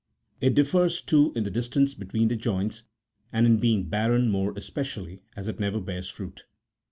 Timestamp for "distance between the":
1.51-2.35